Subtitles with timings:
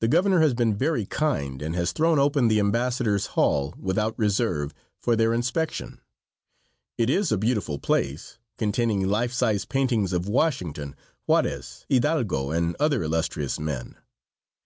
[0.00, 4.74] The governor has been very kind, and has thrown open the embassadors' hall, without reserve,
[4.98, 6.02] for their inspection.
[6.98, 13.02] It is a beautiful place, containing life size paintings of Washington, Juarez, Hidalgo and other
[13.02, 13.94] illustrious men.